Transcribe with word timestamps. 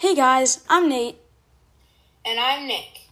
Hey 0.00 0.14
guys, 0.14 0.64
I'm 0.66 0.88
Nate. 0.88 1.18
And 2.24 2.40
I'm 2.40 2.66
Nick. 2.66 3.02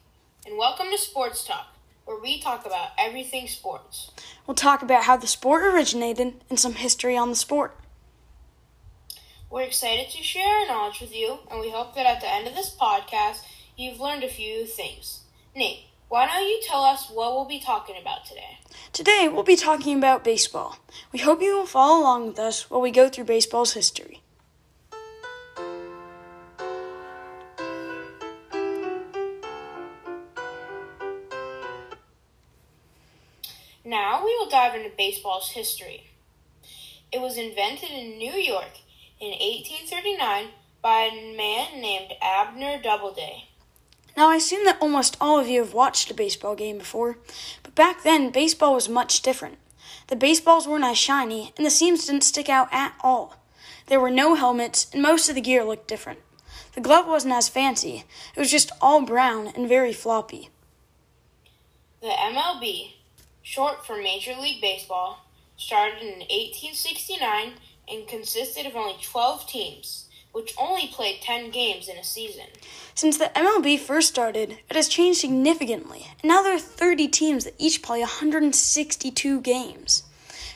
And 0.47 0.57
welcome 0.57 0.87
to 0.91 0.97
Sports 0.97 1.47
Talk, 1.47 1.77
where 2.07 2.19
we 2.19 2.41
talk 2.41 2.65
about 2.65 2.93
everything 2.99 3.47
sports. 3.47 4.11
We'll 4.47 4.55
talk 4.55 4.81
about 4.81 5.05
how 5.05 5.19
the 5.19 5.27
sport 5.27 5.63
originated 5.65 6.43
and 6.49 6.59
some 6.59 6.73
history 6.73 7.15
on 7.15 7.29
the 7.29 7.37
sport. 7.37 7.79
We're 9.51 9.65
excited 9.65 10.09
to 10.13 10.23
share 10.23 10.61
our 10.61 10.67
knowledge 10.67 11.03
with 11.03 11.15
you, 11.15 11.41
and 11.51 11.61
we 11.61 11.71
hope 11.71 11.95
that 11.95 12.07
at 12.07 12.23
the 12.23 12.33
end 12.33 12.49
of 12.49 12.55
this 12.55 12.75
podcast, 12.75 13.43
you've 13.77 14.01
learned 14.01 14.25
a 14.25 14.31
few 14.31 14.65
things. 14.65 15.25
Nate, 15.55 15.89
why 16.09 16.25
don't 16.25 16.49
you 16.49 16.59
tell 16.67 16.85
us 16.85 17.11
what 17.11 17.35
we'll 17.35 17.45
be 17.45 17.61
talking 17.61 17.97
about 18.01 18.25
today? 18.25 18.61
Today, 18.95 19.29
we'll 19.31 19.43
be 19.43 19.57
talking 19.57 19.99
about 19.99 20.25
baseball. 20.25 20.79
We 21.13 21.19
hope 21.19 21.43
you 21.43 21.55
will 21.55 21.67
follow 21.67 22.01
along 22.01 22.29
with 22.29 22.39
us 22.39 22.71
while 22.71 22.81
we 22.81 22.91
go 22.91 23.11
through 23.11 23.25
baseball's 23.25 23.75
history. 23.75 24.23
Now 33.85 34.25
we 34.25 34.37
will 34.37 34.49
dive 34.49 34.75
into 34.75 34.91
baseball's 34.97 35.51
history. 35.51 36.11
It 37.13 37.21
was 37.21 37.39
invented 37.39 37.91
in 37.91 38.19
New 38.19 38.35
York 38.35 38.79
in 39.21 39.31
1839 39.31 40.49
by 40.83 41.11
a 41.11 41.37
man 41.37 41.81
named 41.81 42.13
Abner 42.21 42.81
Doubleday. 42.83 43.45
Now, 44.17 44.31
I 44.31 44.37
assume 44.37 44.65
that 44.65 44.79
almost 44.81 45.17
all 45.21 45.39
of 45.39 45.47
you 45.47 45.61
have 45.61 45.75
watched 45.75 46.11
a 46.11 46.15
baseball 46.15 46.57
game 46.57 46.79
before, 46.79 47.19
but 47.63 47.77
back 47.77 48.03
then, 48.03 48.31
baseball 48.31 48.75
was 48.75 48.89
much 48.89 49.23
different. 49.23 49.59
The 50.09 50.17
baseballs 50.17 50.67
weren't 50.67 50.85
as 50.85 50.99
shiny, 50.99 51.53
and 51.57 51.65
the 51.65 51.71
seams 51.71 52.07
didn't 52.07 52.25
stick 52.25 52.49
out 52.49 52.69
at 52.73 52.95
all. 53.01 53.37
There 53.87 54.01
were 54.01 54.11
no 54.11 54.35
helmets, 54.35 54.89
and 54.93 55.01
most 55.01 55.29
of 55.29 55.35
the 55.37 55.41
gear 55.41 55.65
looked 55.65 55.87
different. 55.87 56.19
The 56.75 56.81
glove 56.81 57.07
wasn't 57.07 57.35
as 57.35 57.49
fancy, 57.49 58.05
it 58.35 58.41
was 58.41 58.51
just 58.51 58.73
all 58.81 59.03
brown 59.03 59.49
and 59.55 59.69
very 59.69 59.93
floppy. 59.93 60.51
The 62.01 62.09
MLB 62.09 62.95
short 63.49 63.87
for 63.87 63.97
Major 63.97 64.35
League 64.35 64.61
Baseball, 64.61 65.21
started 65.57 66.03
in 66.03 66.19
1869 66.19 67.55
and 67.91 68.07
consisted 68.07 68.67
of 68.67 68.77
only 68.77 68.97
12 69.03 69.49
teams, 69.49 70.11
which 70.33 70.55
only 70.59 70.89
played 70.89 71.23
10 71.23 71.51
games 71.51 71.89
in 71.89 71.97
a 71.97 72.05
season. 72.05 72.45
Since 72.95 73.17
the 73.17 73.33
MLB 73.35 73.81
first 73.81 74.09
started, 74.09 74.59
it 74.69 74.77
has 74.77 74.87
changed 74.87 75.21
significantly, 75.21 76.09
and 76.23 76.29
now 76.29 76.43
there 76.43 76.55
are 76.55 76.59
30 76.59 77.09
teams 77.09 77.45
that 77.45 77.55
each 77.57 77.81
play 77.81 78.01
162 78.01 79.41
games. 79.41 80.03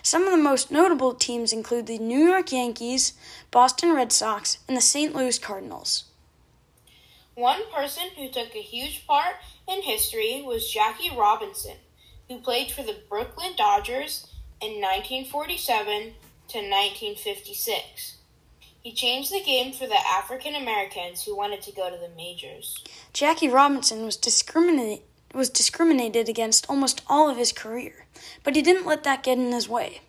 Some 0.03 0.25
of 0.25 0.31
the 0.31 0.37
most 0.37 0.71
notable 0.71 1.15
teams 1.15 1.55
include 1.55 1.87
the 1.87 1.99
New 1.99 2.27
York 2.27 2.53
Yankees, 2.53 3.15
Boston 3.51 3.95
Red 3.95 4.13
Sox, 4.13 4.59
and 4.69 4.77
the 4.77 4.83
St. 4.83 5.15
Louis 5.15 5.39
Cardinals. 5.39 6.05
One 7.37 7.63
person 7.73 8.05
who 8.19 8.29
took 8.29 8.55
a 8.55 8.61
huge 8.61 9.07
part 9.07 9.37
in 9.67 9.81
history 9.81 10.43
was 10.45 10.71
Jackie 10.71 11.17
Robinson 11.17 11.77
who 12.33 12.39
played 12.39 12.71
for 12.71 12.83
the 12.83 12.97
Brooklyn 13.09 13.53
Dodgers 13.57 14.27
in 14.61 14.81
1947 14.81 16.15
to 16.49 16.59
1956. 16.59 18.17
He 18.83 18.93
changed 18.93 19.33
the 19.33 19.43
game 19.43 19.73
for 19.73 19.87
the 19.87 20.01
African 20.09 20.55
Americans 20.55 21.25
who 21.25 21.37
wanted 21.37 21.63
to 21.63 21.73
go 21.73 21.91
to 21.91 21.97
the 21.97 22.09
majors. 22.17 22.83
Jackie 23.13 23.49
Robinson 23.49 24.05
was 24.05 24.17
discriminated 24.17 25.05
was 25.35 25.49
discriminated 25.49 26.29
against 26.29 26.69
almost 26.69 27.01
all 27.07 27.31
of 27.31 27.39
his 27.39 27.53
career, 27.53 28.05
but 28.45 28.55
he 28.55 28.61
didn't 28.61 28.85
let 28.85 29.03
that 29.03 29.23
get 29.23 29.39
in 29.39 29.51
his 29.51 29.67
way. 29.67 30.03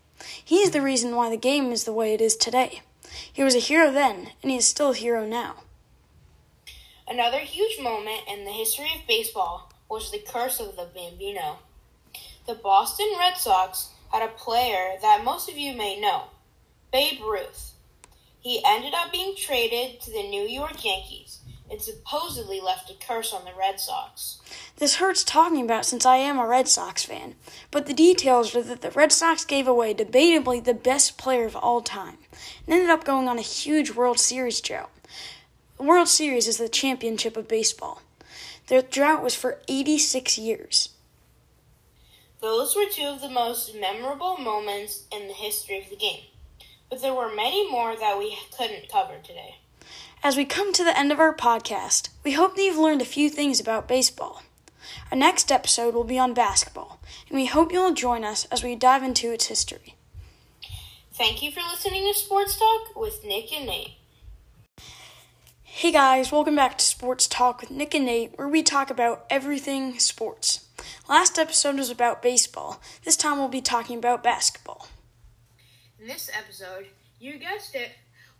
He's 0.44 0.72
the 0.72 0.82
reason 0.82 1.16
why 1.16 1.30
the 1.30 1.38
game 1.38 1.72
is 1.72 1.86
the 1.86 1.94
way 1.94 2.14
it 2.14 2.20
is 2.20 2.36
today. 2.36 2.82
He 3.32 3.42
was 3.42 3.56
a 3.56 3.60
hero 3.60 3.90
then, 3.90 4.32
and 4.42 4.52
he 4.52 4.58
is 4.58 4.68
still 4.68 4.92
a 4.92 4.96
hero 4.96 5.26
now. 5.26 5.64
Another 7.08 7.40
huge 7.40 7.80
moment 7.80 8.24
in 8.30 8.44
the 8.44 8.52
history 8.52 8.92
of 8.94 9.08
baseball 9.08 9.72
was 9.90 10.12
the 10.12 10.20
curse 10.20 10.60
of 10.60 10.76
the 10.76 10.90
Bambino. 10.94 11.60
The 12.45 12.55
Boston 12.55 13.08
Red 13.17 13.38
Sox 13.38 13.92
had 14.11 14.21
a 14.21 14.27
player 14.27 14.98
that 15.02 15.23
most 15.23 15.48
of 15.49 15.58
you 15.58 15.73
may 15.73 15.98
know, 15.98 16.23
Babe 16.92 17.21
Ruth. 17.21 17.71
He 18.42 18.61
ended 18.65 18.93
up 18.93 19.14
being 19.14 19.33
traded 19.37 20.02
to 20.02 20.11
the 20.11 20.27
New 20.27 20.43
York 20.43 20.83
Yankees 20.83 21.39
and 21.71 21.82
supposedly 21.82 22.59
left 22.59 22.89
a 22.89 22.95
curse 22.95 23.33
on 23.33 23.45
the 23.45 23.58
Red 23.58 23.80
Sox. 23.80 24.42
This 24.76 24.95
hurts 24.95 25.23
talking 25.23 25.64
about 25.64 25.86
since 25.86 26.05
I 26.05 26.17
am 26.17 26.37
a 26.37 26.45
Red 26.45 26.67
Sox 26.67 27.05
fan, 27.05 27.36
but 27.71 27.86
the 27.86 27.93
details 27.93 28.53
are 28.53 28.61
that 28.61 28.82
the 28.82 28.92
Red 28.92 29.14
Sox 29.14 29.45
gave 29.45 29.65
away 29.65 29.93
debatably 29.93 30.61
the 30.61 30.73
best 30.73 31.17
player 31.17 31.45
of 31.45 31.55
all 31.55 31.80
time 31.80 32.17
and 32.67 32.73
ended 32.73 32.89
up 32.89 33.05
going 33.05 33.30
on 33.30 33.39
a 33.39 33.42
huge 33.42 33.92
World 33.92 34.20
Series 34.20 34.59
drought. 34.59 34.92
The 35.77 35.83
World 35.83 36.09
Series 36.09 36.49
is 36.49 36.58
the 36.58 36.67
championship 36.67 37.37
of 37.37 37.48
baseball. 37.48 38.02
Their 38.67 38.82
drought 38.82 39.23
was 39.23 39.33
for 39.33 39.61
86 39.70 40.37
years. 40.37 40.89
Those 42.43 42.76
were 42.76 42.83
two 42.92 43.05
of 43.05 43.21
the 43.21 43.30
most 43.30 43.73
memorable 43.73 44.36
moments 44.36 45.05
in 45.14 45.30
the 45.30 45.33
history 45.33 45.80
of 45.80 45.89
the 45.89 45.95
game, 45.95 46.26
but 46.89 47.02
there 47.02 47.14
were 47.14 47.33
many 47.33 47.71
more 47.71 47.95
that 47.95 48.20
we 48.20 48.37
couldn't 48.58 48.89
cover 48.92 49.14
today. 49.23 49.59
As 50.21 50.36
we 50.36 50.43
come 50.43 50.73
to 50.73 50.83
the 50.83 50.99
end 50.99 51.14
of 51.14 51.21
our 51.21 51.33
podcast, 51.33 52.09
we 52.21 52.33
hope 52.33 52.58
that 52.58 52.61
you've 52.61 52.77
learned 52.77 53.02
a 53.02 53.05
few 53.05 53.30
things 53.30 53.61
about 53.61 53.87
baseball. 53.87 54.43
Our 55.09 55.17
next 55.17 55.53
episode 55.53 55.95
will 55.95 56.03
be 56.03 56.20
on 56.20 56.33
basketball, 56.33 56.99
and 57.30 57.37
we 57.37 57.45
hope 57.45 57.71
you'll 57.71 57.93
join 57.93 58.26
us 58.26 58.43
as 58.52 58.61
we 58.61 58.76
dive 58.76 59.03
into 59.03 59.32
its 59.32 59.45
history. 59.45 59.95
Thank 61.14 61.42
you 61.42 61.49
for 61.49 61.61
listening 61.61 62.11
to 62.11 62.20
Sports 62.20 62.59
Talk 62.59 62.93
with 62.93 63.23
Nick 63.23 63.53
and 63.53 63.67
Nate. 63.67 63.93
Hey 65.64 65.93
guys, 65.93 66.30
welcome 66.30 66.58
back 66.58 66.77
to 66.77 66.83
Sports 66.83 67.26
Talk 67.26 67.61
with 67.61 67.71
Nick 67.71 67.95
and 67.95 68.05
Nate, 68.05 68.37
where 68.37 68.49
we 68.49 68.64
talk 68.64 68.89
about 68.89 69.26
everything 69.30 69.98
sports. 69.98 70.65
Last 71.09 71.37
episode 71.37 71.75
was 71.75 71.89
about 71.89 72.21
baseball. 72.21 72.81
This 73.03 73.17
time 73.17 73.37
we'll 73.37 73.49
be 73.49 73.61
talking 73.61 73.97
about 73.97 74.23
basketball. 74.23 74.87
In 75.99 76.08
this 76.08 76.30
episode, 76.33 76.87
you 77.19 77.37
guessed 77.37 77.75
it, 77.75 77.91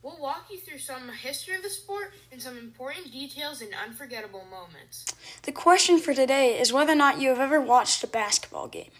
we'll 0.02 0.20
walk 0.20 0.48
you 0.50 0.58
through 0.58 0.78
some 0.78 1.10
history 1.10 1.56
of 1.56 1.64
the 1.64 1.70
sport 1.70 2.14
and 2.32 2.42
some 2.42 2.58
important 2.58 3.12
details 3.12 3.62
and 3.62 3.72
unforgettable 3.74 4.46
moments. 4.50 5.06
The 5.44 5.52
question 5.52 6.00
for 6.00 6.14
today 6.14 6.60
is 6.60 6.72
whether 6.72 6.94
or 6.94 6.96
not 6.96 7.20
you 7.20 7.30
have 7.30 7.40
ever 7.40 7.60
watched 7.60 8.04
a 8.04 8.08
basketball 8.08 8.68
game. 8.68 8.92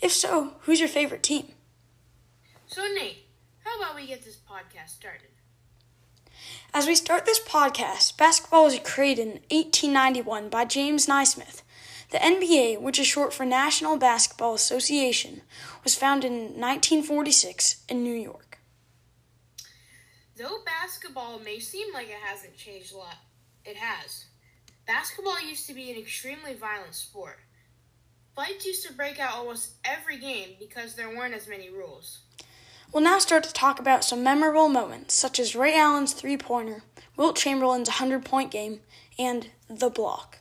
If 0.00 0.12
so, 0.12 0.54
who's 0.60 0.80
your 0.80 0.88
favorite 0.88 1.22
team? 1.24 1.48
So, 2.66 2.82
Nate, 2.86 3.26
how 3.64 3.78
about 3.80 3.96
we 3.96 4.06
get 4.06 4.24
this 4.24 4.36
podcast 4.36 4.90
started? 4.90 5.28
As 6.72 6.86
we 6.86 6.94
start 6.94 7.24
this 7.24 7.40
podcast, 7.40 8.16
basketball 8.16 8.64
was 8.64 8.78
created 8.80 9.22
in 9.22 9.32
1891 9.50 10.48
by 10.48 10.64
James 10.64 11.08
Naismith. 11.08 11.62
The 12.10 12.18
NBA, 12.18 12.80
which 12.80 12.98
is 12.98 13.06
short 13.06 13.34
for 13.34 13.44
National 13.44 13.98
Basketball 13.98 14.54
Association, 14.54 15.42
was 15.84 15.94
founded 15.94 16.32
in 16.32 16.38
1946 16.58 17.84
in 17.88 18.02
New 18.02 18.14
York. 18.14 18.58
Though 20.36 20.58
basketball 20.64 21.38
may 21.40 21.58
seem 21.58 21.92
like 21.92 22.08
it 22.08 22.16
hasn't 22.24 22.56
changed 22.56 22.94
a 22.94 22.96
lot, 22.96 23.16
it 23.64 23.76
has. 23.76 24.26
Basketball 24.86 25.40
used 25.46 25.66
to 25.66 25.74
be 25.74 25.90
an 25.90 25.98
extremely 25.98 26.54
violent 26.54 26.94
sport. 26.94 27.40
Fights 28.34 28.64
used 28.64 28.86
to 28.86 28.94
break 28.94 29.18
out 29.18 29.34
almost 29.34 29.72
every 29.84 30.16
game 30.16 30.50
because 30.58 30.94
there 30.94 31.10
weren't 31.10 31.34
as 31.34 31.48
many 31.48 31.68
rules. 31.68 32.20
We'll 32.92 33.02
now 33.02 33.18
start 33.18 33.44
to 33.44 33.52
talk 33.52 33.78
about 33.78 34.02
some 34.02 34.22
memorable 34.22 34.70
moments, 34.70 35.14
such 35.14 35.38
as 35.38 35.54
Ray 35.54 35.76
Allen's 35.76 36.14
three 36.14 36.38
pointer, 36.38 36.84
Wilt 37.18 37.36
Chamberlain's 37.36 37.88
100 37.88 38.24
point 38.24 38.50
game, 38.50 38.80
and 39.18 39.48
the 39.68 39.90
block. 39.90 40.38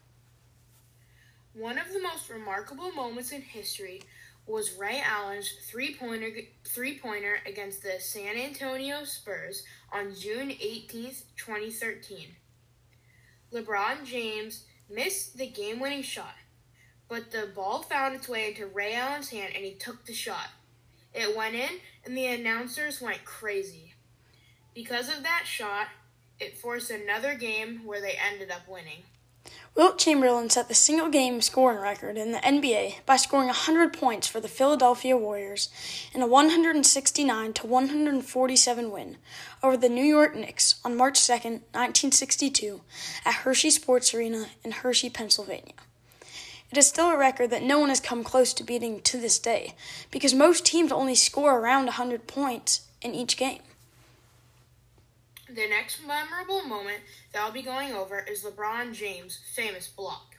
One 1.57 1.79
of 1.79 1.91
the 1.91 1.99
most 1.99 2.29
remarkable 2.29 2.91
moments 2.91 3.31
in 3.31 3.41
history 3.41 4.03
was 4.45 4.77
Ray 4.77 5.01
Allen's 5.03 5.51
three-pointer 5.67 6.29
three-pointer 6.63 7.39
against 7.47 7.81
the 7.81 7.99
San 7.99 8.37
Antonio 8.37 9.03
Spurs 9.05 9.63
on 9.91 10.13
June 10.13 10.51
18, 10.51 11.15
2013. 11.35 12.27
LeBron 13.51 14.05
James 14.05 14.65
missed 14.87 15.35
the 15.35 15.47
game-winning 15.47 16.03
shot, 16.03 16.35
but 17.09 17.31
the 17.31 17.49
ball 17.55 17.81
found 17.81 18.13
its 18.13 18.29
way 18.29 18.49
into 18.49 18.67
Ray 18.67 18.93
Allen's 18.93 19.29
hand 19.29 19.53
and 19.55 19.65
he 19.65 19.73
took 19.73 20.05
the 20.05 20.13
shot. 20.13 20.49
It 21.11 21.35
went 21.35 21.55
in, 21.55 21.79
and 22.05 22.15
the 22.15 22.27
announcers 22.27 23.01
went 23.01 23.25
crazy. 23.25 23.95
Because 24.75 25.09
of 25.09 25.23
that 25.23 25.45
shot, 25.47 25.87
it 26.39 26.59
forced 26.59 26.91
another 26.91 27.33
game 27.33 27.83
where 27.83 27.99
they 27.99 28.15
ended 28.31 28.51
up 28.51 28.67
winning. 28.69 29.01
Wilt 29.77 29.99
Chamberlain 29.99 30.49
set 30.49 30.69
the 30.69 30.73
single 30.73 31.07
game 31.07 31.39
scoring 31.39 31.79
record 31.79 32.17
in 32.17 32.31
the 32.31 32.39
NBA 32.39 33.05
by 33.05 33.15
scoring 33.15 33.45
100 33.45 33.93
points 33.93 34.27
for 34.27 34.39
the 34.39 34.47
Philadelphia 34.47 35.15
Warriors 35.15 35.69
in 36.15 36.23
a 36.23 36.27
169 36.27 37.53
to 37.53 37.67
147 37.67 38.91
win 38.91 39.17
over 39.61 39.77
the 39.77 39.87
New 39.87 40.03
York 40.03 40.35
Knicks 40.35 40.81
on 40.83 40.97
March 40.97 41.27
2, 41.27 41.33
1962, 41.33 42.81
at 43.23 43.35
Hershey 43.35 43.69
Sports 43.69 44.15
Arena 44.15 44.47
in 44.63 44.71
Hershey, 44.71 45.11
Pennsylvania. 45.11 45.75
It 46.71 46.77
is 46.79 46.87
still 46.87 47.11
a 47.11 47.17
record 47.17 47.51
that 47.51 47.61
no 47.61 47.77
one 47.77 47.89
has 47.89 47.99
come 47.99 48.23
close 48.23 48.55
to 48.55 48.63
beating 48.63 48.99
to 49.01 49.19
this 49.19 49.37
day, 49.37 49.75
because 50.09 50.33
most 50.33 50.65
teams 50.65 50.91
only 50.91 51.13
score 51.13 51.59
around 51.59 51.85
100 51.85 52.25
points 52.25 52.87
in 53.03 53.13
each 53.13 53.37
game. 53.37 53.61
The 55.57 55.67
next 55.67 56.05
memorable 56.05 56.61
moment 56.63 56.99
that 57.33 57.41
I'll 57.41 57.51
be 57.51 57.63
going 57.63 57.91
over 57.91 58.19
is 58.19 58.43
LeBron 58.43 58.93
James' 58.93 59.39
famous 59.55 59.87
block. 59.87 60.35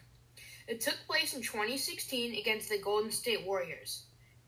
It 0.69 0.81
took 0.81 0.95
place 1.09 1.35
in 1.35 1.43
2016 1.43 2.39
against 2.39 2.69
the 2.69 2.79
Golden 2.79 3.11
State 3.11 3.45
Warriors. 3.45 4.05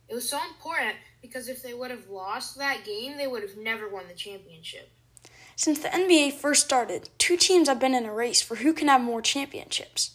It 0.09 0.15
was 0.15 0.29
so 0.29 0.39
important 0.49 0.95
because 1.21 1.49
if 1.49 1.61
they 1.61 1.75
would 1.75 1.91
have 1.91 2.09
lost 2.09 2.57
that 2.59 2.85
game, 2.85 3.17
they 3.17 3.27
would 3.27 3.43
have 3.43 3.57
never 3.57 3.89
won 3.89 4.05
the 4.07 4.15
championship. 4.15 4.91
Since 5.57 5.81
the 5.81 5.89
NBA 5.89 6.35
first 6.35 6.65
started, 6.67 7.09
two 7.19 7.37
teams 7.37 7.69
have 7.69 7.81
been 7.81 7.95
in 7.95 8.07
a 8.07 8.15
race 8.15 8.41
for 8.41 8.57
who 8.57 8.73
can 8.73 8.87
have 8.87 9.01
more 9.01 9.21
championships. 9.21 10.13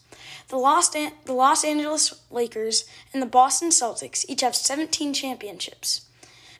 The 0.47 0.57
Los, 0.57 0.95
An- 0.95 1.11
the 1.25 1.33
Los 1.33 1.65
Angeles 1.65 2.21
Lakers 2.31 2.85
and 3.11 3.21
the 3.21 3.27
Boston 3.27 3.71
Celtics 3.71 4.25
each 4.29 4.41
have 4.41 4.55
17 4.55 5.13
championships. 5.13 6.05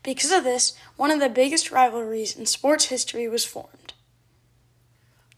Because 0.04 0.32
of 0.32 0.44
this, 0.44 0.78
one 0.98 1.12
of 1.12 1.20
the 1.20 1.30
biggest 1.30 1.72
rivalries 1.72 2.36
in 2.36 2.46
sports 2.46 2.86
history 2.86 3.28
was 3.28 3.46
formed. 3.46 3.85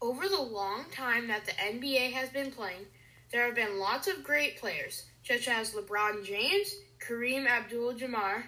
Over 0.00 0.28
the 0.28 0.40
long 0.40 0.84
time 0.92 1.26
that 1.26 1.44
the 1.44 1.52
NBA 1.52 2.12
has 2.12 2.28
been 2.28 2.52
playing, 2.52 2.86
there 3.32 3.44
have 3.46 3.56
been 3.56 3.80
lots 3.80 4.06
of 4.06 4.22
great 4.22 4.60
players, 4.60 5.04
such 5.24 5.48
as 5.48 5.74
LeBron 5.74 6.24
James, 6.24 6.72
Kareem 7.04 7.48
Abdul 7.48 7.94
Jabbar, 7.94 8.44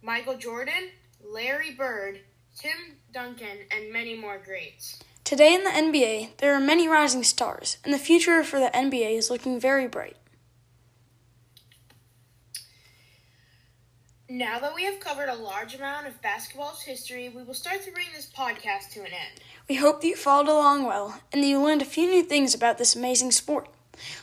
Michael 0.00 0.36
Jordan, 0.36 0.90
Larry 1.24 1.72
Bird, 1.72 2.20
Tim 2.56 2.98
Duncan, 3.12 3.58
and 3.72 3.92
many 3.92 4.16
more 4.16 4.38
greats. 4.38 5.00
Today 5.24 5.54
in 5.54 5.64
the 5.64 5.70
NBA, 5.70 6.36
there 6.38 6.54
are 6.54 6.60
many 6.60 6.86
rising 6.86 7.24
stars, 7.24 7.78
and 7.84 7.92
the 7.92 7.98
future 7.98 8.44
for 8.44 8.60
the 8.60 8.70
NBA 8.72 9.18
is 9.18 9.28
looking 9.28 9.58
very 9.58 9.88
bright. 9.88 10.16
Now 14.28 14.58
that 14.60 14.74
we 14.74 14.84
have 14.84 15.00
covered 15.00 15.28
a 15.28 15.34
large 15.34 15.74
amount 15.74 16.06
of 16.06 16.20
basketball's 16.22 16.82
history, 16.82 17.28
we 17.28 17.42
will 17.42 17.54
start 17.54 17.82
to 17.82 17.92
bring 17.92 18.06
this 18.14 18.30
podcast 18.30 18.90
to 18.92 19.00
an 19.00 19.06
end. 19.06 19.40
We 19.68 19.74
hope 19.74 20.00
that 20.00 20.06
you 20.06 20.14
followed 20.14 20.48
along 20.48 20.84
well 20.84 21.20
and 21.32 21.42
that 21.42 21.48
you 21.48 21.60
learned 21.60 21.82
a 21.82 21.86
few 21.86 22.08
new 22.08 22.22
things 22.22 22.54
about 22.54 22.78
this 22.78 22.94
amazing 22.94 23.32
sport. 23.32 23.68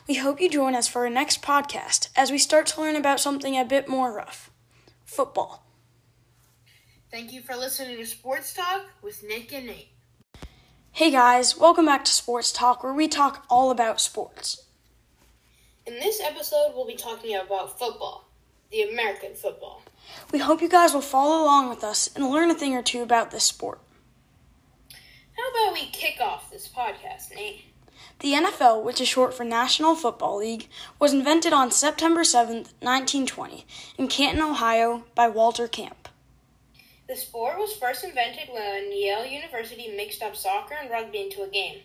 We 0.08 0.16
hope 0.16 0.40
you 0.40 0.50
join 0.50 0.74
us 0.74 0.88
for 0.88 1.04
our 1.04 1.10
next 1.10 1.42
podcast 1.42 2.08
as 2.16 2.32
we 2.32 2.38
start 2.38 2.66
to 2.68 2.82
learn 2.82 2.96
about 2.96 3.20
something 3.20 3.58
a 3.58 3.66
bit 3.66 3.90
more 3.90 4.14
rough 4.14 4.50
football. 5.04 5.66
Thank 7.12 7.34
you 7.34 7.42
for 7.42 7.58
listening 7.58 7.98
to 7.98 8.06
Sports 8.06 8.54
Talk 8.54 8.86
with 9.02 9.22
Nick 9.28 9.52
and 9.52 9.68
Nate. 9.68 9.90
Hey 10.94 11.12
guys, 11.12 11.58
welcome 11.58 11.88
back 11.88 12.06
to 12.06 12.12
Sports 12.12 12.54
Talk 12.54 12.82
where 12.82 12.94
we 12.94 13.10
talk 13.10 13.46
all 13.50 13.70
about 13.70 14.00
sports. 14.00 14.64
In 15.86 15.96
this 15.96 16.22
episode, 16.22 16.72
we'll 16.74 16.88
be 16.88 16.96
talking 16.96 17.36
about 17.36 17.78
football, 17.78 18.30
the 18.72 18.84
American 18.84 19.34
football. 19.34 19.82
We 20.32 20.40
hope 20.40 20.62
you 20.62 20.70
guys 20.70 20.94
will 20.94 21.02
follow 21.02 21.44
along 21.44 21.68
with 21.68 21.84
us 21.84 22.10
and 22.16 22.30
learn 22.30 22.50
a 22.50 22.56
thing 22.56 22.76
or 22.76 22.82
two 22.82 23.02
about 23.02 23.32
this 23.32 23.44
sport. 23.44 23.82
How 25.44 25.50
about 25.50 25.74
we 25.74 25.88
kick 25.88 26.22
off 26.22 26.50
this 26.50 26.70
podcast, 26.70 27.36
Nate? 27.36 27.66
The 28.20 28.32
NFL, 28.32 28.82
which 28.82 29.02
is 29.02 29.10
short 29.10 29.34
for 29.34 29.44
National 29.44 29.94
Football 29.94 30.38
League, 30.38 30.70
was 31.00 31.12
invented 31.12 31.52
on 31.52 31.70
September 31.70 32.24
7, 32.24 32.56
1920, 32.80 33.66
in 33.98 34.08
Canton, 34.08 34.42
Ohio, 34.42 35.04
by 35.16 35.28
Walter 35.28 35.68
Camp. 35.68 36.08
The 37.10 37.18
sport 37.18 37.58
was 37.58 37.76
first 37.76 38.06
invented 38.06 38.48
when 38.54 38.98
Yale 38.98 39.26
University 39.26 39.94
mixed 39.98 40.24
up 40.24 40.38
soccer 40.38 40.76
and 40.82 40.90
rugby 40.90 41.20
into 41.20 41.44
a 41.44 41.50
game. 41.50 41.82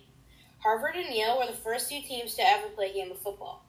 Harvard 0.61 0.95
and 0.95 1.13
Yale 1.13 1.39
were 1.39 1.47
the 1.47 1.53
first 1.53 1.91
two 1.91 2.01
teams 2.01 2.35
to 2.35 2.47
ever 2.47 2.69
play 2.69 2.91
a 2.91 2.95
game 2.95 3.11
of 3.11 3.19
football. 3.19 3.65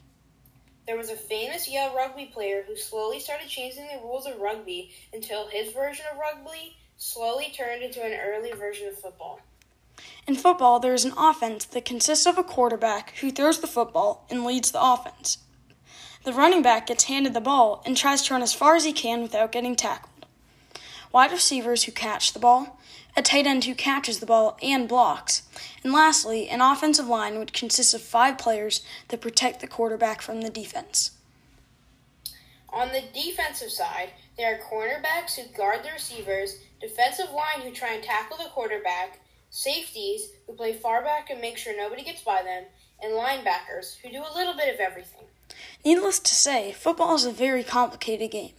There 0.85 0.97
was 0.97 1.09
a 1.09 1.15
famous 1.15 1.67
Yale 1.67 1.95
rugby 1.95 2.25
player 2.25 2.63
who 2.67 2.75
slowly 2.75 3.19
started 3.19 3.47
changing 3.47 3.87
the 3.87 4.03
rules 4.03 4.27
of 4.27 4.39
rugby 4.39 4.91
until 5.13 5.47
his 5.47 5.73
version 5.73 6.05
of 6.11 6.19
rugby 6.19 6.77
slowly 6.97 7.51
turned 7.57 7.81
into 7.81 8.03
an 8.03 8.19
early 8.23 8.51
version 8.51 8.87
of 8.87 8.99
football. 8.99 9.39
In 10.27 10.35
football, 10.35 10.79
there 10.79 10.93
is 10.93 11.05
an 11.05 11.13
offense 11.17 11.65
that 11.65 11.85
consists 11.85 12.25
of 12.25 12.37
a 12.37 12.43
quarterback 12.43 13.15
who 13.17 13.31
throws 13.31 13.59
the 13.59 13.67
football 13.67 14.25
and 14.29 14.45
leads 14.45 14.71
the 14.71 14.81
offense. 14.81 15.39
The 16.23 16.33
running 16.33 16.61
back 16.61 16.87
gets 16.87 17.05
handed 17.05 17.33
the 17.33 17.41
ball 17.41 17.81
and 17.85 17.95
tries 17.95 18.21
to 18.23 18.33
run 18.33 18.43
as 18.43 18.53
far 18.53 18.75
as 18.75 18.85
he 18.85 18.93
can 18.93 19.21
without 19.21 19.51
getting 19.51 19.75
tackled. 19.75 20.25
Wide 21.11 21.31
receivers 21.31 21.83
who 21.83 21.91
catch 21.91 22.33
the 22.33 22.39
ball, 22.39 22.79
a 23.15 23.21
tight 23.21 23.47
end 23.47 23.65
who 23.65 23.73
catches 23.73 24.19
the 24.19 24.25
ball 24.25 24.57
and 24.61 24.87
blocks, 24.87 25.43
and 25.83 25.91
lastly, 25.91 26.47
an 26.49 26.61
offensive 26.61 27.07
line 27.07 27.39
which 27.39 27.53
consists 27.53 27.93
of 27.93 28.01
five 28.01 28.37
players 28.37 28.83
that 29.07 29.21
protect 29.21 29.59
the 29.59 29.67
quarterback 29.67 30.21
from 30.21 30.41
the 30.41 30.49
defense. 30.49 31.11
On 32.71 32.89
the 32.89 33.03
defensive 33.13 33.71
side, 33.71 34.09
there 34.37 34.53
are 34.53 34.59
cornerbacks 34.59 35.35
who 35.35 35.51
guard 35.57 35.83
the 35.83 35.91
receivers, 35.91 36.59
defensive 36.79 37.31
line 37.31 37.61
who 37.61 37.71
try 37.71 37.93
and 37.93 38.03
tackle 38.03 38.37
the 38.37 38.49
quarterback, 38.51 39.19
safeties 39.49 40.29
who 40.45 40.53
play 40.53 40.73
far 40.73 41.03
back 41.03 41.29
and 41.29 41.41
make 41.41 41.57
sure 41.57 41.75
nobody 41.75 42.03
gets 42.03 42.21
by 42.21 42.41
them, 42.43 42.65
and 43.01 43.13
linebackers 43.13 43.97
who 43.97 44.09
do 44.09 44.21
a 44.21 44.35
little 44.35 44.53
bit 44.55 44.73
of 44.73 44.79
everything. 44.79 45.25
Needless 45.83 46.19
to 46.19 46.33
say, 46.33 46.71
football 46.71 47.15
is 47.15 47.25
a 47.25 47.31
very 47.31 47.63
complicated 47.63 48.31
game. 48.31 48.53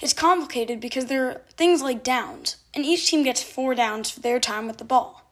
It's 0.00 0.12
complicated 0.12 0.80
because 0.80 1.06
there 1.06 1.28
are 1.28 1.40
things 1.56 1.82
like 1.82 2.02
downs, 2.02 2.56
and 2.74 2.84
each 2.84 3.08
team 3.08 3.22
gets 3.22 3.42
four 3.42 3.74
downs 3.74 4.10
for 4.10 4.20
their 4.20 4.40
time 4.40 4.66
with 4.66 4.78
the 4.78 4.84
ball. 4.84 5.30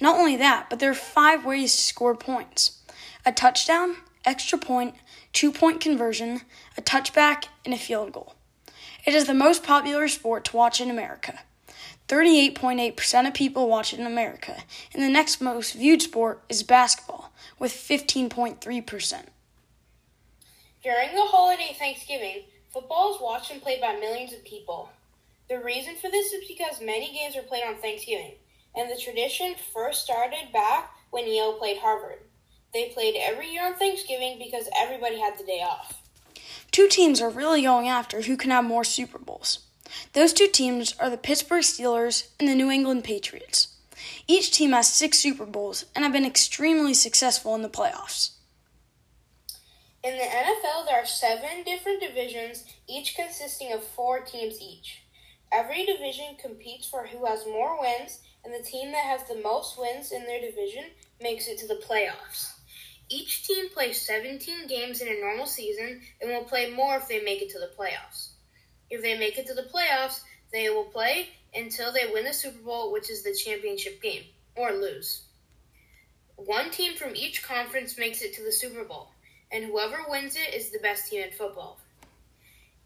Not 0.00 0.18
only 0.18 0.36
that, 0.36 0.70
but 0.70 0.78
there 0.78 0.90
are 0.90 0.94
five 0.94 1.44
ways 1.44 1.74
to 1.76 1.82
score 1.82 2.14
points 2.14 2.78
a 3.26 3.32
touchdown, 3.32 3.96
extra 4.24 4.58
point, 4.58 4.94
two 5.32 5.52
point 5.52 5.80
conversion, 5.80 6.42
a 6.76 6.82
touchback, 6.82 7.44
and 7.64 7.74
a 7.74 7.78
field 7.78 8.12
goal. 8.12 8.34
It 9.06 9.14
is 9.14 9.26
the 9.26 9.34
most 9.34 9.62
popular 9.62 10.08
sport 10.08 10.44
to 10.46 10.56
watch 10.56 10.80
in 10.80 10.90
America. 10.90 11.40
38.8% 12.10 13.28
of 13.28 13.34
people 13.34 13.68
watch 13.68 13.92
it 13.92 14.00
in 14.00 14.06
America, 14.06 14.56
and 14.92 15.00
the 15.00 15.08
next 15.08 15.40
most 15.40 15.74
viewed 15.74 16.02
sport 16.02 16.42
is 16.48 16.64
basketball, 16.64 17.30
with 17.60 17.70
15.3%. 17.70 19.26
During 20.82 21.14
the 21.14 21.26
holiday 21.26 21.76
Thanksgiving, 21.78 22.42
football 22.72 23.14
is 23.14 23.20
watched 23.20 23.52
and 23.52 23.62
played 23.62 23.80
by 23.80 23.94
millions 23.94 24.32
of 24.32 24.44
people. 24.44 24.90
The 25.48 25.60
reason 25.60 25.94
for 26.02 26.10
this 26.10 26.32
is 26.32 26.48
because 26.48 26.80
many 26.80 27.16
games 27.16 27.36
are 27.36 27.46
played 27.46 27.62
on 27.64 27.76
Thanksgiving, 27.76 28.34
and 28.74 28.90
the 28.90 29.00
tradition 29.00 29.54
first 29.72 30.02
started 30.02 30.52
back 30.52 30.90
when 31.10 31.28
Yale 31.28 31.52
played 31.60 31.78
Harvard. 31.78 32.18
They 32.74 32.88
played 32.88 33.14
every 33.20 33.52
year 33.52 33.64
on 33.64 33.74
Thanksgiving 33.74 34.36
because 34.36 34.68
everybody 34.76 35.20
had 35.20 35.38
the 35.38 35.44
day 35.44 35.62
off. 35.62 36.02
Two 36.72 36.88
teams 36.88 37.20
are 37.20 37.30
really 37.30 37.62
going 37.62 37.86
after 37.86 38.22
who 38.22 38.36
can 38.36 38.50
have 38.50 38.64
more 38.64 38.82
Super 38.82 39.18
Bowls. 39.18 39.29
Those 40.12 40.32
two 40.32 40.48
teams 40.48 40.94
are 40.98 41.10
the 41.10 41.16
Pittsburgh 41.16 41.62
Steelers 41.62 42.28
and 42.38 42.48
the 42.48 42.54
New 42.54 42.70
England 42.70 43.04
Patriots. 43.04 43.68
Each 44.26 44.50
team 44.50 44.72
has 44.72 44.92
six 44.92 45.18
Super 45.18 45.46
Bowls 45.46 45.84
and 45.94 46.04
have 46.04 46.12
been 46.12 46.24
extremely 46.24 46.94
successful 46.94 47.54
in 47.54 47.62
the 47.62 47.68
playoffs. 47.68 48.30
In 50.02 50.16
the 50.16 50.24
NFL, 50.24 50.86
there 50.86 51.02
are 51.02 51.06
seven 51.06 51.62
different 51.64 52.00
divisions, 52.00 52.64
each 52.88 53.14
consisting 53.14 53.72
of 53.72 53.84
four 53.84 54.20
teams 54.20 54.60
each. 54.60 55.02
Every 55.52 55.84
division 55.84 56.36
competes 56.40 56.88
for 56.88 57.06
who 57.06 57.26
has 57.26 57.44
more 57.44 57.78
wins, 57.80 58.20
and 58.44 58.54
the 58.54 58.66
team 58.66 58.92
that 58.92 59.04
has 59.04 59.28
the 59.28 59.42
most 59.42 59.78
wins 59.78 60.12
in 60.12 60.24
their 60.24 60.40
division 60.40 60.84
makes 61.20 61.48
it 61.48 61.58
to 61.58 61.66
the 61.66 61.82
playoffs. 61.86 62.52
Each 63.10 63.46
team 63.46 63.68
plays 63.70 64.00
17 64.06 64.68
games 64.68 65.02
in 65.02 65.08
a 65.08 65.20
normal 65.20 65.46
season 65.46 66.00
and 66.20 66.30
will 66.30 66.44
play 66.44 66.70
more 66.70 66.96
if 66.96 67.08
they 67.08 67.20
make 67.20 67.42
it 67.42 67.50
to 67.50 67.58
the 67.58 67.72
playoffs. 67.76 68.29
If 68.90 69.02
they 69.02 69.16
make 69.16 69.38
it 69.38 69.46
to 69.46 69.54
the 69.54 69.68
playoffs, 69.72 70.20
they 70.52 70.68
will 70.68 70.84
play 70.84 71.28
until 71.54 71.92
they 71.92 72.10
win 72.12 72.24
the 72.24 72.32
Super 72.32 72.62
Bowl, 72.62 72.92
which 72.92 73.10
is 73.10 73.22
the 73.22 73.34
championship 73.34 74.02
game, 74.02 74.24
or 74.56 74.72
lose. 74.72 75.22
One 76.36 76.70
team 76.70 76.94
from 76.96 77.14
each 77.14 77.42
conference 77.42 77.98
makes 77.98 78.22
it 78.22 78.34
to 78.34 78.42
the 78.42 78.52
Super 78.52 78.84
Bowl, 78.84 79.10
and 79.52 79.64
whoever 79.64 79.98
wins 80.08 80.36
it 80.36 80.54
is 80.54 80.70
the 80.70 80.78
best 80.78 81.10
team 81.10 81.22
in 81.22 81.30
football. 81.30 81.78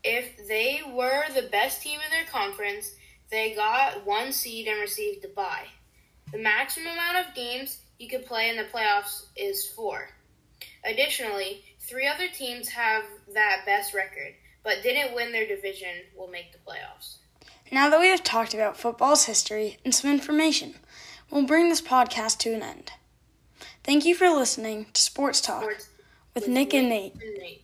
If 0.02 0.46
they 0.48 0.82
were 0.92 1.24
the 1.34 1.48
best 1.48 1.80
team 1.80 1.98
in 2.04 2.10
their 2.10 2.26
conference, 2.30 2.94
they 3.30 3.54
got 3.54 4.04
one 4.04 4.32
seed 4.32 4.66
and 4.66 4.80
received 4.80 5.24
a 5.24 5.28
bye. 5.28 5.66
The 6.32 6.38
maximum 6.38 6.92
amount 6.92 7.26
of 7.26 7.34
games 7.34 7.78
you 7.98 8.08
could 8.08 8.26
play 8.26 8.50
in 8.50 8.56
the 8.56 8.64
playoffs 8.64 9.24
is 9.36 9.68
four. 9.68 10.08
Additionally, 10.84 11.64
three 11.80 12.06
other 12.06 12.28
teams 12.28 12.68
have 12.68 13.04
that 13.32 13.62
best 13.64 13.94
record, 13.94 14.34
but 14.64 14.82
didn't 14.82 15.14
win 15.14 15.30
their 15.30 15.46
division 15.46 15.90
will 16.16 16.26
make 16.28 16.52
the 16.52 16.58
playoffs. 16.58 17.18
Now 17.70 17.88
that 17.90 18.00
we 18.00 18.08
have 18.08 18.24
talked 18.24 18.54
about 18.54 18.76
football's 18.76 19.26
history 19.26 19.78
and 19.84 19.94
some 19.94 20.10
information, 20.10 20.74
we'll 21.30 21.46
bring 21.46 21.68
this 21.68 21.82
podcast 21.82 22.38
to 22.38 22.54
an 22.54 22.62
end. 22.62 22.92
Thank 23.84 24.04
you 24.04 24.14
for 24.14 24.28
listening 24.28 24.86
to 24.92 25.00
Sports 25.00 25.40
Talk 25.40 25.62
Sports 25.62 25.88
with 26.34 26.48
Nick 26.48 26.74
and 26.74 26.88
Nate. 26.88 27.12
and 27.14 27.38
Nate. 27.38 27.62